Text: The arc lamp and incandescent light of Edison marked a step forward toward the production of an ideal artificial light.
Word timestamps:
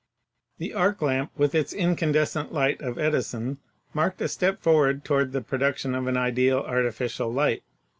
The 0.57 0.73
arc 0.73 1.03
lamp 1.03 1.39
and 1.39 1.53
incandescent 1.75 2.51
light 2.51 2.81
of 2.81 2.97
Edison 2.97 3.59
marked 3.93 4.19
a 4.21 4.27
step 4.27 4.59
forward 4.63 5.05
toward 5.05 5.31
the 5.31 5.41
production 5.41 5.93
of 5.93 6.07
an 6.07 6.17
ideal 6.17 6.57
artificial 6.57 7.31
light. 7.31 7.61